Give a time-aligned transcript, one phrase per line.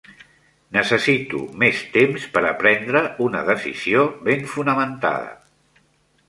[0.77, 5.31] Necessito més temps per a prendre una decisió ben fonamentada.